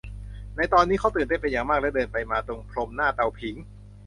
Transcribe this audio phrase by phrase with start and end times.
[0.55, 3.55] ในตอนนี้เขาตื่นเต้นเป็นอย่างมาก และเดินไปมาตรงพรมหน้าเตาผิง